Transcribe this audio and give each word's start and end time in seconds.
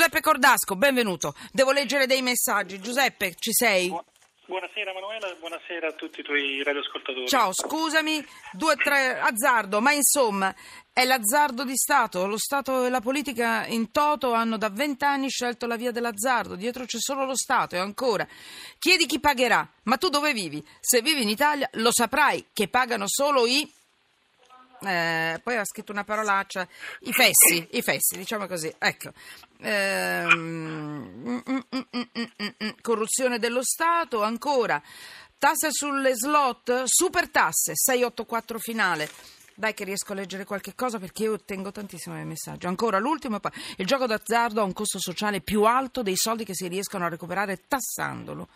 Giuseppe 0.00 0.22
Cordasco, 0.22 0.76
benvenuto. 0.76 1.34
Devo 1.52 1.72
leggere 1.72 2.06
dei 2.06 2.22
messaggi. 2.22 2.80
Giuseppe, 2.80 3.34
ci 3.38 3.52
sei? 3.52 3.94
Buonasera 4.46 4.94
Manuela, 4.94 5.30
buonasera 5.38 5.88
a 5.88 5.92
tutti 5.92 6.20
i 6.20 6.22
tuoi 6.22 6.62
radioascoltatori. 6.62 7.28
Ciao, 7.28 7.52
scusami, 7.52 8.26
due 8.52 8.72
o 8.72 8.76
tre 8.76 9.20
azzardo, 9.20 9.82
ma 9.82 9.92
insomma 9.92 10.54
è 10.90 11.04
l'azzardo 11.04 11.64
di 11.64 11.76
Stato. 11.76 12.26
Lo 12.26 12.38
Stato 12.38 12.86
e 12.86 12.88
la 12.88 13.02
politica 13.02 13.66
in 13.66 13.90
toto 13.90 14.32
hanno 14.32 14.56
da 14.56 14.70
vent'anni 14.70 15.28
scelto 15.28 15.66
la 15.66 15.76
via 15.76 15.90
dell'azzardo. 15.90 16.54
Dietro 16.54 16.86
c'è 16.86 16.98
solo 16.98 17.26
lo 17.26 17.36
Stato 17.36 17.74
e 17.74 17.78
ancora. 17.78 18.26
Chiedi 18.78 19.04
chi 19.04 19.20
pagherà, 19.20 19.70
ma 19.82 19.98
tu 19.98 20.08
dove 20.08 20.32
vivi? 20.32 20.66
Se 20.80 21.02
vivi 21.02 21.20
in 21.20 21.28
Italia 21.28 21.68
lo 21.74 21.92
saprai 21.92 22.46
che 22.54 22.68
pagano 22.68 23.04
solo 23.06 23.44
i 23.44 23.70
eh, 24.82 25.40
poi 25.42 25.56
ha 25.56 25.64
scritto 25.64 25.92
una 25.92 26.04
parolaccia, 26.04 26.66
i 27.00 27.12
fessi, 27.12 27.66
i 27.72 27.82
fessi, 27.82 28.16
diciamo 28.16 28.46
così, 28.46 28.72
ecco. 28.78 29.12
Mm, 29.62 31.40
corruzione 32.80 33.38
dello 33.38 33.62
Stato, 33.62 34.22
ancora, 34.22 34.82
tasse 35.38 35.68
sulle 35.70 36.14
slot, 36.14 36.84
super 36.84 37.28
tasse, 37.28 37.72
684 37.74 38.58
finale. 38.58 39.10
Dai 39.54 39.74
che 39.74 39.84
riesco 39.84 40.12
a 40.12 40.14
leggere 40.14 40.46
qualche 40.46 40.74
cosa 40.74 40.98
perché 40.98 41.24
io 41.24 41.38
tengo 41.40 41.70
tantissimi 41.70 42.24
messaggi. 42.24 42.66
Ancora 42.66 42.98
l'ultimo, 42.98 43.38
il 43.76 43.86
gioco 43.86 44.06
d'azzardo 44.06 44.62
ha 44.62 44.64
un 44.64 44.72
costo 44.72 44.98
sociale 44.98 45.42
più 45.42 45.64
alto 45.64 46.02
dei 46.02 46.16
soldi 46.16 46.46
che 46.46 46.54
si 46.54 46.66
riescono 46.66 47.04
a 47.04 47.08
recuperare 47.08 47.60
tassandolo 47.68 48.48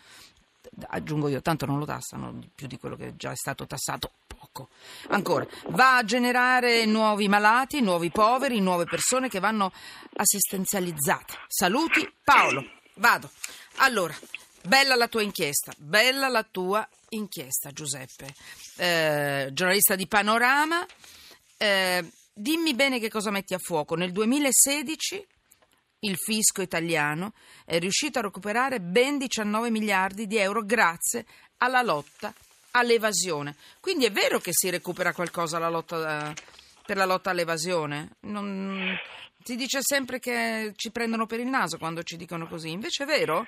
aggiungo 0.87 1.27
io, 1.27 1.41
tanto 1.41 1.65
non 1.65 1.77
lo 1.77 1.85
tassano 1.85 2.39
più 2.53 2.67
di 2.67 2.77
quello 2.77 2.95
che 2.95 3.15
già 3.15 3.31
è 3.31 3.35
stato 3.35 3.65
tassato 3.67 4.11
poco. 4.55 4.69
Ancora, 5.09 5.45
va 5.67 5.97
a 5.97 6.03
generare 6.05 6.85
nuovi 6.85 7.27
malati, 7.27 7.81
nuovi 7.81 8.09
poveri, 8.09 8.61
nuove 8.61 8.85
persone 8.85 9.27
che 9.27 9.39
vanno 9.39 9.73
assistenzializzate. 10.15 11.33
Saluti 11.47 12.09
Paolo. 12.23 12.63
Vado. 12.95 13.29
Allora, 13.77 14.15
bella 14.63 14.95
la 14.95 15.09
tua 15.09 15.21
inchiesta, 15.21 15.73
bella 15.77 16.29
la 16.29 16.43
tua 16.43 16.87
inchiesta 17.09 17.71
Giuseppe. 17.71 18.33
Eh, 18.77 19.49
giornalista 19.51 19.95
di 19.95 20.07
Panorama. 20.07 20.85
Eh, 21.57 22.09
dimmi 22.33 22.73
bene 22.73 22.99
che 22.99 23.09
cosa 23.09 23.31
metti 23.31 23.53
a 23.53 23.59
fuoco. 23.59 23.95
Nel 23.95 24.13
2016 24.13 25.27
il 25.99 26.17
fisco 26.17 26.61
italiano 26.61 27.33
è 27.65 27.79
riuscito 27.79 28.19
a 28.19 28.21
recuperare 28.21 28.79
ben 28.79 29.17
19 29.17 29.69
miliardi 29.69 30.27
di 30.27 30.37
euro 30.37 30.63
grazie 30.63 31.25
alla 31.57 31.81
lotta 31.81 32.33
all'evasione. 32.75 33.55
Quindi 33.79 34.05
è 34.05 34.11
vero 34.11 34.39
che 34.39 34.51
si 34.53 34.69
recupera 34.69 35.13
qualcosa 35.13 35.57
lotta, 35.69 36.33
per 36.85 36.97
la 36.97 37.05
lotta 37.05 37.31
all'evasione? 37.31 38.17
Non, 38.21 38.97
si 39.43 39.55
dice 39.55 39.79
sempre 39.81 40.19
che 40.19 40.73
ci 40.75 40.91
prendono 40.91 41.25
per 41.25 41.39
il 41.39 41.47
naso 41.47 41.77
quando 41.77 42.03
ci 42.03 42.17
dicono 42.17 42.47
così, 42.47 42.69
invece 42.71 43.03
è 43.03 43.07
vero? 43.07 43.47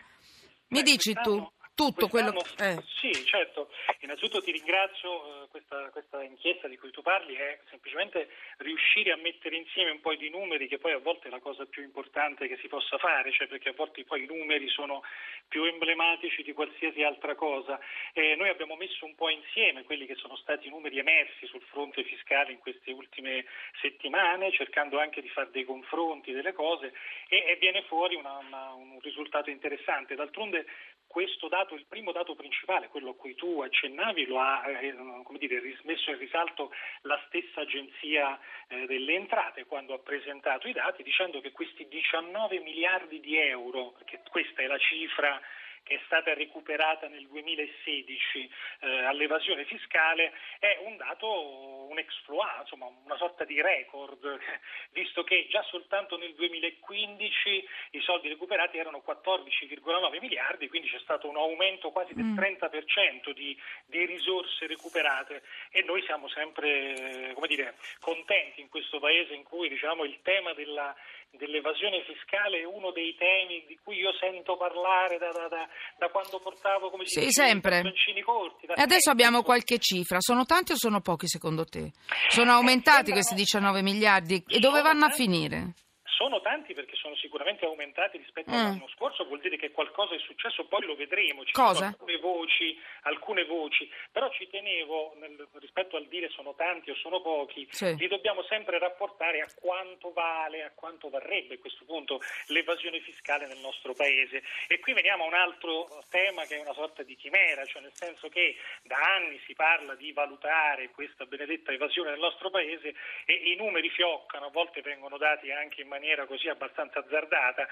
Mi 0.69 0.83
Beh, 0.83 0.91
dici 0.91 1.13
tu? 1.13 1.49
Tutto 1.77 2.07
quello 2.07 2.31
che... 2.31 2.71
Eh. 2.71 2.83
Sì, 2.99 3.13
certo. 3.25 3.69
Innanzitutto 3.99 4.41
ti 4.41 4.51
ringrazio, 4.51 5.43
eh, 5.43 5.47
questa, 5.49 5.89
questa, 5.91 6.23
inchiesta 6.23 6.67
di 6.67 6.75
cui 6.75 6.89
tu 6.89 7.03
parli 7.03 7.35
è 7.35 7.59
semplicemente 7.69 8.29
riuscire 8.57 9.11
a 9.11 9.15
mettere 9.15 9.57
insieme 9.57 9.91
un 9.91 10.01
po' 10.01 10.15
di 10.15 10.27
numeri 10.31 10.67
che 10.67 10.79
poi 10.79 10.93
a 10.93 10.97
volte 10.97 11.27
è 11.27 11.29
la 11.29 11.39
cosa 11.39 11.67
più 11.67 11.83
importante 11.83 12.47
che 12.47 12.57
si 12.57 12.67
possa 12.67 12.97
fare, 12.97 13.31
cioè 13.31 13.45
perché 13.45 13.69
a 13.69 13.73
volte 13.73 14.03
poi 14.05 14.23
i 14.23 14.25
numeri 14.25 14.67
sono 14.69 15.03
più 15.47 15.65
emblematici 15.65 16.41
di 16.41 16.51
qualsiasi 16.51 17.03
altra 17.03 17.35
cosa. 17.35 17.79
E 18.11 18.35
noi 18.35 18.49
abbiamo 18.49 18.75
messo 18.75 19.05
un 19.05 19.13
po' 19.13 19.29
insieme 19.29 19.83
quelli 19.83 20.07
che 20.07 20.15
sono 20.15 20.35
stati 20.35 20.65
i 20.65 20.71
numeri 20.71 20.97
emersi 20.97 21.45
sul 21.45 21.61
fronte 21.69 22.03
fiscale 22.05 22.53
in 22.53 22.57
queste 22.57 22.91
ultime 22.91 23.45
settimane, 23.81 24.51
cercando 24.51 24.99
anche 24.99 25.21
di 25.21 25.29
fare 25.29 25.51
dei 25.51 25.63
confronti 25.63 26.31
delle 26.31 26.53
cose 26.53 26.91
e, 27.29 27.43
e 27.49 27.57
viene 27.57 27.83
fuori 27.83 28.15
una, 28.15 28.37
una, 28.37 28.73
un 28.73 28.97
risultato 28.99 29.51
interessante. 29.51 30.15
D'altronde 30.15 30.65
questo 31.07 31.47
dato, 31.47 31.73
il 31.73 31.85
primo 31.87 32.11
dato 32.11 32.35
principale, 32.35 32.89
quello 32.89 33.11
a 33.11 33.15
cui 33.15 33.33
tu 33.33 33.61
accennavi, 33.61 34.25
lo 34.25 34.39
ha 34.39 34.63
eh, 34.69 34.95
dire, 35.39 35.61
messo 35.83 36.11
in 36.11 36.17
risalto 36.17 36.71
la 37.01 37.19
stessa 37.27 37.61
agenzia 37.61 38.37
eh, 38.67 38.85
delle 38.85 39.13
entrate 39.13 39.65
quando 39.65 39.93
ha 39.93 39.99
presentato 39.99 40.67
i 40.67 40.73
dati 40.73 41.03
dicendo 41.03 41.41
che 41.41 41.51
questi 41.51 41.87
19 41.87 42.59
miliardi 42.59 43.19
di 43.19 43.37
euro, 43.37 43.93
perché 43.93 44.21
questa 44.29 44.61
è 44.61 44.67
la 44.67 44.77
cifra 44.77 45.41
che 45.87 45.95
è 45.95 46.01
stata 46.05 46.33
recuperata 46.33 47.07
nel 47.07 47.25
2016 47.27 48.49
eh, 48.81 49.05
all'evasione 49.05 49.63
fiscale 49.65 50.33
è 50.59 50.79
un 50.83 50.97
dato, 50.97 51.87
un 51.89 51.97
exploit, 51.97 52.61
insomma 52.61 52.87
una 53.05 53.15
sorta 53.15 53.45
di 53.45 53.61
record, 53.61 54.19
visto 54.91 55.23
che 55.23 55.47
già 55.49 55.63
soltanto 55.63 56.17
nel 56.17 56.35
2015 56.35 57.67
i 57.91 58.01
soldi 58.01 58.27
recuperati 58.27 58.77
erano 58.77 59.01
14,9 59.05 60.19
miliardi, 60.19 60.67
quindi 60.67 60.89
c'è 60.89 60.99
stato 60.99 61.29
un 61.29 61.37
aumento 61.37 61.91
quasi 61.91 62.13
del 62.13 62.33
30% 62.33 63.29
mm. 63.29 63.33
di, 63.33 63.57
di 63.85 64.05
risorse 64.05 64.67
recuperate 64.67 65.43
e 65.71 65.83
noi 65.83 66.03
siamo 66.03 66.27
sempre 66.27 67.33
dire, 67.47 67.75
contenti 67.99 68.59
in 68.59 68.67
questo 68.67 68.99
paese 68.99 69.33
in 69.33 69.43
cui 69.43 69.69
diciamo, 69.69 70.03
il 70.03 70.19
tema 70.21 70.53
della 70.53 70.93
dell'evasione 71.31 72.03
fiscale 72.03 72.59
è 72.59 72.63
uno 72.65 72.91
dei 72.91 73.15
temi 73.15 73.65
di 73.67 73.77
cui 73.83 73.97
io 73.97 74.11
sento 74.19 74.57
parlare 74.57 75.17
da, 75.17 75.31
da, 75.31 75.47
da, 75.47 75.67
da 75.97 76.09
quando 76.09 76.39
portavo 76.39 76.89
come 76.89 77.05
si 77.05 77.19
sì, 77.19 77.25
dice, 77.25 77.45
sempre. 77.45 77.81
corti. 78.23 78.65
e 78.65 78.81
adesso 78.81 79.09
abbiamo 79.09 79.43
qualche 79.43 79.77
cifra, 79.77 80.17
sono 80.19 80.45
tanti 80.45 80.71
o 80.71 80.75
sono 80.77 81.01
pochi 81.01 81.27
secondo 81.27 81.65
te? 81.65 81.91
Sono 82.29 82.53
aumentati 82.53 83.11
eh, 83.11 83.13
questi 83.13 83.35
19 83.35 83.81
miliardi 83.81 84.43
e 84.47 84.59
dove 84.59 84.81
vanno 84.81 85.05
a 85.05 85.09
finire? 85.09 85.73
Sono 86.17 86.41
tanti 86.41 86.73
perché 86.73 86.95
sono 86.95 87.15
sicuramente 87.15 87.63
aumentati 87.65 88.17
rispetto 88.17 88.49
mm. 88.49 88.53
all'anno 88.55 88.89
scorso, 88.95 89.23
vuol 89.25 89.39
dire 89.39 89.55
che 89.55 89.69
qualcosa 89.69 90.15
è 90.15 90.17
successo, 90.17 90.65
poi 90.65 90.83
lo 90.83 90.95
vedremo, 90.95 91.45
ci 91.45 91.53
Cosa? 91.53 91.75
sono 91.75 91.87
alcune 91.89 92.17
voci, 92.17 92.81
alcune 93.03 93.45
voci, 93.45 93.87
però 94.11 94.27
ci 94.31 94.49
tenevo 94.49 95.13
nel, 95.19 95.47
rispetto 95.59 95.95
al 95.95 96.07
dire 96.07 96.29
sono 96.29 96.55
tanti 96.55 96.89
o 96.89 96.95
sono 96.95 97.21
pochi, 97.21 97.67
sì. 97.69 97.95
li 97.97 98.07
dobbiamo 98.07 98.41
sempre 98.49 98.79
rapportare 98.79 99.41
a 99.41 99.47
quanto 99.61 100.11
vale, 100.11 100.63
a 100.63 100.71
quanto 100.73 101.09
varrebbe 101.09 101.53
a 101.53 101.59
questo 101.59 101.85
punto 101.85 102.19
l'evasione 102.47 102.99
fiscale 103.01 103.45
nel 103.45 103.59
nostro 103.59 103.93
paese. 103.93 104.41
E 104.67 104.79
qui 104.79 104.93
veniamo 104.93 105.25
a 105.25 105.27
un 105.27 105.35
altro 105.35 106.03
tema 106.09 106.45
che 106.45 106.55
è 106.55 106.59
una 106.59 106.73
sorta 106.73 107.03
di 107.03 107.15
chimera, 107.15 107.63
cioè 107.65 107.83
nel 107.83 107.93
senso 107.93 108.27
che 108.27 108.55
da 108.81 108.97
anni 108.97 109.39
si 109.45 109.53
parla 109.53 109.93
di 109.93 110.11
valutare 110.13 110.89
questa 110.89 111.25
benedetta 111.25 111.71
evasione 111.71 112.09
nel 112.09 112.19
nostro 112.19 112.49
paese 112.49 112.95
e 113.25 113.33
i 113.51 113.55
numeri 113.55 113.91
fioccano, 113.91 114.47
a 114.47 114.51
volte 114.51 114.81
vengono 114.81 115.17
dati 115.17 115.51
anche 115.51 115.81
in 115.81 115.87
maniera 115.87 116.05
maniera 116.07 116.25
così 116.25 116.47
abbastanza 116.47 116.99
azzardata, 116.99 117.67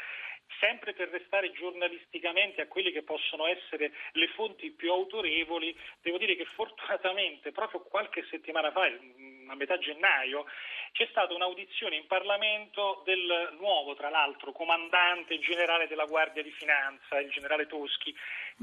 sempre 0.59 0.93
per 0.93 1.07
restare 1.09 1.51
giornalisticamente 1.53 2.61
a 2.61 2.67
quelle 2.67 2.91
che 2.91 3.03
possono 3.03 3.47
essere 3.47 3.93
le 4.11 4.27
fonti 4.35 4.71
più 4.71 4.91
autorevoli, 4.91 5.75
devo 6.01 6.17
dire 6.17 6.35
che 6.35 6.45
fortunatamente 6.45 7.51
proprio 7.51 7.81
qualche 7.81 8.25
settimana 8.29 8.71
fa, 8.71 8.83
a 8.83 9.55
metà 9.55 9.77
gennaio, 9.77 10.45
c'è 10.91 11.07
stata 11.09 11.33
un'audizione 11.33 11.95
in 11.95 12.07
Parlamento 12.07 13.01
del 13.05 13.55
nuovo, 13.57 13.95
tra 13.95 14.09
l'altro, 14.09 14.51
comandante 14.51 15.39
generale 15.39 15.87
della 15.87 16.05
Guardia 16.05 16.43
di 16.43 16.51
Finanza, 16.51 17.19
il 17.19 17.31
generale 17.31 17.67
Toschi, 17.67 18.13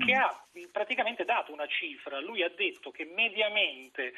che 0.04 0.12
ha 0.12 0.44
praticamente 0.70 1.24
dato 1.24 1.52
una 1.52 1.66
cifra. 1.66 2.20
Lui 2.20 2.42
ha 2.42 2.50
detto 2.50 2.90
che 2.90 3.04
mediamente 3.04 4.12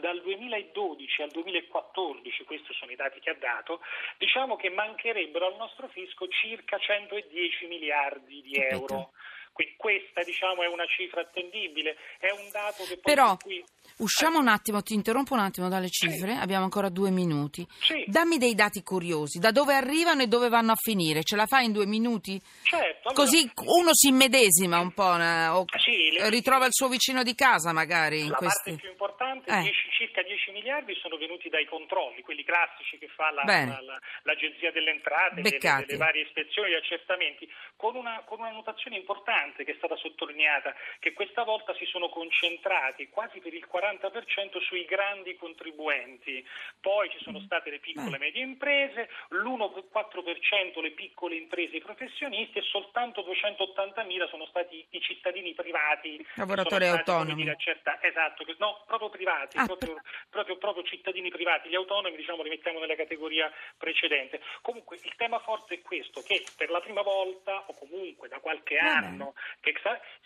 dal 0.00 0.20
2012 0.22 1.22
al 1.22 1.30
2014, 1.30 2.44
questi 2.44 2.72
sono 2.74 2.90
i 2.92 2.96
dati 2.96 3.20
che 3.20 3.30
ha 3.30 3.36
dato, 3.38 3.80
diciamo 4.18 4.56
che 4.56 4.70
mancherebbero 4.70 5.46
al 5.46 5.56
nostro 5.56 5.88
fisco 5.88 6.26
circa 6.28 6.78
110 6.78 7.66
miliardi 7.66 8.42
di 8.42 8.54
euro. 8.56 9.12
Quindi 9.54 9.74
questa 9.76 10.24
diciamo, 10.24 10.64
è 10.64 10.66
una 10.66 10.84
cifra 10.84 11.20
attendibile, 11.20 11.96
è 12.18 12.28
un 12.32 12.50
dato 12.50 12.82
che 12.82 12.98
poi 12.98 13.14
Però, 13.14 13.36
qui... 13.36 13.64
usciamo 13.98 14.38
eh. 14.38 14.40
un 14.40 14.48
attimo, 14.48 14.82
ti 14.82 14.94
interrompo 14.94 15.32
un 15.32 15.38
attimo 15.38 15.68
dalle 15.68 15.90
cifre, 15.90 16.32
sì. 16.32 16.38
abbiamo 16.40 16.64
ancora 16.64 16.88
due 16.88 17.10
minuti. 17.10 17.64
Sì. 17.78 18.02
Dammi 18.08 18.36
dei 18.36 18.56
dati 18.56 18.82
curiosi, 18.82 19.38
da 19.38 19.52
dove 19.52 19.74
arrivano 19.74 20.22
e 20.22 20.26
dove 20.26 20.48
vanno 20.48 20.72
a 20.72 20.76
finire, 20.76 21.22
ce 21.22 21.36
la 21.36 21.46
fai 21.46 21.66
in 21.66 21.72
due 21.72 21.86
minuti? 21.86 22.36
Certo. 22.64 23.12
Così 23.12 23.48
uno 23.66 23.90
si 23.92 24.08
immedesima 24.08 24.80
un 24.80 24.92
po', 24.92 25.04
o 25.04 25.64
sì, 25.78 26.10
le... 26.10 26.30
ritrova 26.30 26.66
il 26.66 26.72
suo 26.72 26.88
vicino 26.88 27.22
di 27.22 27.36
casa 27.36 27.72
magari. 27.72 28.22
In 28.22 28.30
la 28.30 28.34
questi... 28.34 28.70
parte 28.70 28.80
più 28.80 28.90
importante, 28.90 29.13
eh. 29.46 29.62
10, 29.62 29.90
circa 29.90 30.22
10 30.22 30.50
miliardi 30.52 30.94
sono 30.96 31.16
venuti 31.16 31.48
dai 31.48 31.66
controlli, 31.66 32.22
quelli 32.22 32.44
classici 32.44 32.98
che 32.98 33.08
fa 33.08 33.30
la, 33.30 33.42
la, 33.44 33.80
la, 33.80 34.00
l'Agenzia 34.22 34.72
delle 34.72 34.90
Entrate, 34.90 35.40
delle, 35.42 35.58
delle, 35.58 35.96
varie 35.96 36.22
ispezioni, 36.22 36.70
gli 36.70 36.74
accertamenti, 36.74 37.50
con 37.76 37.96
una, 37.96 38.22
con 38.24 38.40
una 38.40 38.50
notazione 38.50 38.96
importante 38.96 39.64
che 39.64 39.72
è 39.72 39.76
stata 39.76 39.96
sottolineata, 39.96 40.74
che 40.98 41.12
questa 41.12 41.44
volta 41.44 41.74
si 41.74 41.84
sono 41.86 42.08
concentrati 42.08 43.08
quasi 43.08 43.40
per 43.40 43.54
il 43.54 43.66
40% 43.70 44.60
sui 44.62 44.84
grandi 44.84 45.36
contribuenti, 45.36 46.46
poi 46.80 47.10
ci 47.10 47.18
sono 47.22 47.40
state 47.40 47.70
le 47.70 47.78
piccole 47.78 48.16
e 48.16 48.18
medie 48.18 48.42
imprese, 48.42 49.08
l'1,4% 49.30 50.80
le 50.80 50.90
piccole 50.92 51.36
imprese 51.36 51.74
e 51.74 51.76
i 51.78 51.82
professionisti 51.82 52.58
e 52.58 52.62
soltanto 52.62 53.22
280.000 53.22 54.28
sono 54.28 54.46
stati 54.46 54.84
i 54.90 55.00
cittadini 55.00 55.54
privati. 55.54 56.24
Lavoratori 56.34 56.86
autonomi. 56.86 57.42
Dire, 57.42 57.56
certa, 57.58 58.02
esatto, 58.02 58.44
no, 58.58 58.82
proprio 58.86 59.10
privati, 59.10 59.33
ah, 59.42 59.66
proprio, 59.66 60.00
proprio, 60.30 60.56
proprio 60.58 60.84
cittadini 60.84 61.30
privati, 61.30 61.68
gli 61.68 61.74
autonomi 61.74 62.16
diciamo 62.16 62.42
li 62.42 62.50
mettiamo 62.50 62.78
nella 62.78 62.96
categoria 62.96 63.50
precedente. 63.76 64.40
Comunque 64.62 64.96
il 65.02 65.14
tema 65.16 65.38
forte 65.40 65.74
è 65.74 65.82
questo, 65.82 66.22
che 66.22 66.44
per 66.56 66.70
la 66.70 66.80
prima 66.80 67.02
volta 67.02 67.64
o 67.66 67.74
comunque 67.74 68.28
da 68.28 68.38
qualche 68.38 68.76
anno 68.78 69.34
che 69.60 69.74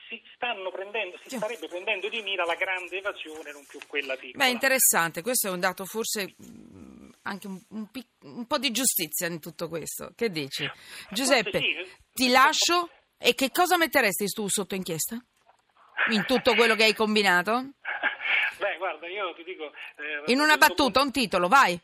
si, 0.09 0.23
prendendo, 0.39 1.19
si 1.25 1.37
starebbe 1.37 1.69
prendendo 1.69 2.09
di 2.09 2.23
mira 2.23 2.45
la 2.45 2.55
grande 2.55 2.99
evasione, 2.99 3.53
non 3.53 3.65
più 3.67 3.79
quella 3.87 4.17
piccola. 4.17 4.45
Beh, 4.45 4.51
interessante, 4.51 5.23
questo 5.23 5.49
è 5.49 5.51
un 5.51 5.61
dato 5.61 5.85
forse 5.85 6.35
anche 7.23 7.47
un, 7.47 7.61
un, 7.71 7.89
un, 8.23 8.47
po' 8.47 8.59
di 8.59 8.71
giustizia 8.71 9.27
in 9.27 9.41
tutto 9.41 9.69
questo. 9.69 10.13
Che 10.17 10.31
dici? 10.31 10.69
Giuseppe, 11.11 11.59
sì. 11.59 11.87
ti 12.13 12.29
lascio 12.29 12.91
e 13.19 13.35
che 13.35 13.51
cosa 13.51 13.77
metteresti 13.77 14.27
tu 14.27 14.49
sotto 14.49 14.75
inchiesta? 14.75 15.23
In 16.11 16.25
tutto 16.25 16.55
quello 16.55 16.75
che 16.75 16.85
hai 16.85 16.95
combinato? 16.95 17.73
Beh, 18.59 18.77
guarda, 18.77 19.07
io 19.09 19.35
ti 19.35 19.45
dico... 19.45 19.73
Eh, 19.97 20.33
in 20.33 20.41
una 20.41 20.57
battuta, 20.57 21.01
punto... 21.01 21.03
un 21.03 21.13
titolo, 21.13 21.49
vai 21.49 21.81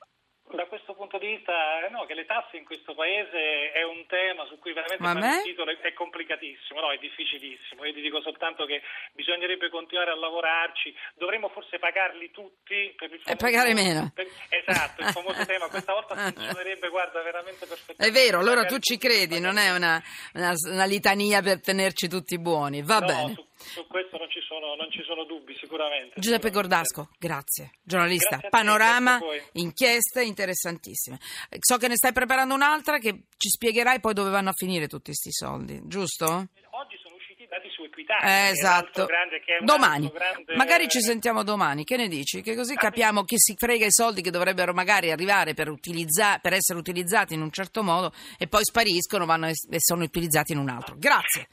da 0.55 0.67
questo 0.67 0.95
punto 0.95 1.19
di 1.19 1.27
vista, 1.27 1.85
eh, 1.85 1.91
no, 1.91 2.07
che 2.07 2.15
le 2.15 2.27
tasse 2.27 2.57
in 2.57 2.65
questo 2.65 2.95
paese 2.95 3.73
è 3.73 3.83
un 3.83 4.07
tema 4.07 4.47
su 4.47 4.59
cui 4.59 4.73
veramente 4.73 5.03
fare 5.03 5.21
un 5.21 5.43
titolo 5.43 5.71
è, 5.71 5.93
complicatissimo, 5.93 6.81
no, 6.81 6.93
è 6.93 6.99
difficilissimo. 6.99 7.85
Io 7.85 7.93
ti 7.93 8.01
dico 8.01 8.21
soltanto 8.21 8.65
che 8.65 8.83
bisognerebbe 9.13 9.69
continuare 9.69 10.11
a 10.11 10.17
lavorarci, 10.17 10.95
dovremmo 11.15 11.49
forse 11.49 11.79
pagarli 11.79 12.31
tutti 12.31 12.95
per 12.97 13.13
il 13.13 13.21
famoso, 13.21 13.33
E 13.33 13.37
pagare 13.37 13.75
meno. 13.75 14.13
Per, 14.15 14.27
esatto, 14.49 15.03
il 15.03 15.09
famoso 15.09 15.45
tema. 15.47 15.69
Questa 15.69 15.93
volta 15.93 16.15
funzionerebbe, 16.15 16.89
guarda, 16.89 17.23
veramente 17.23 17.67
perfettamente. 17.67 18.07
È 18.07 18.11
vero, 18.11 18.39
allora 18.39 18.65
tu 18.65 18.79
ci 18.79 18.97
credi, 18.97 19.41
non 19.41 19.57
è 19.57 19.75
una, 19.75 20.03
una, 20.35 20.53
una, 20.71 20.85
litania 20.85 21.43
per 21.43 21.61
tenerci 21.61 22.09
tutti 22.09 22.39
buoni. 22.39 22.83
Va 22.83 22.99
no, 22.99 23.07
bene. 23.07 23.33
Su, 23.35 23.47
su 23.65 23.87
questo 23.87 24.19
non 24.19 24.29
ci, 24.31 24.41
sono, 24.47 24.75
non 24.75 24.91
ci 24.91 25.03
sono 25.03 25.25
dubbi, 25.25 25.57
sicuramente. 25.57 26.21
Giuseppe. 26.21 26.51
Gordasco, 26.51 27.09
grazie. 27.19 27.73
Giornalista, 27.83 28.37
grazie 28.37 28.49
panorama, 28.51 29.19
inchieste 29.53 30.23
interessantissime. 30.23 31.19
So 31.59 31.77
che 31.77 31.89
ne 31.89 31.97
stai 31.97 32.13
preparando 32.13 32.55
un'altra 32.55 32.99
che 32.99 33.25
ci 33.37 33.49
spiegherai 33.49 34.01
poi 34.01 34.15
dove 34.15 34.31
vanno 34.31 34.51
a 34.51 34.55
finire 34.55 34.87
tutti 34.87 35.07
questi 35.07 35.33
soldi, 35.33 35.81
giusto? 35.85 36.25
Oggi 36.27 36.97
sono 37.01 37.15
usciti 37.15 37.45
i 37.45 37.47
dati 37.47 37.69
su 37.71 37.85
Equitalia. 37.85 38.47
Eh, 38.47 38.51
esatto. 38.51 39.07
Grande, 39.07 39.41
domani. 39.63 40.11
Grande... 40.13 40.55
Magari 40.57 40.89
ci 40.89 41.01
sentiamo 41.01 41.45
domani, 41.45 41.85
che 41.85 41.97
ne 41.97 42.09
dici? 42.09 42.43
Che 42.43 42.55
così 42.55 42.75
capiamo 42.75 43.23
chi 43.25 43.37
si 43.39 43.55
frega 43.57 43.87
i 43.87 43.93
soldi 43.93 44.23
che 44.23 44.31
dovrebbero 44.31 44.73
magari 44.73 45.11
arrivare 45.11 45.55
per, 45.55 45.69
utilizza... 45.69 46.39
per 46.39 46.53
essere 46.53 46.79
utilizzati 46.79 47.35
in 47.35 47.43
un 47.43 47.51
certo 47.51 47.83
modo 47.83 48.13
e 48.39 48.47
poi 48.47 48.65
spariscono 48.65 49.25
vanno 49.25 49.47
e 49.49 49.55
sono 49.79 50.03
utilizzati 50.03 50.53
in 50.53 50.59
un 50.59 50.69
altro. 50.69 50.97
Grazie. 50.99 51.49